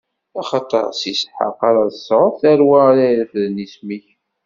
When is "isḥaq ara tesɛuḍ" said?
1.13-2.33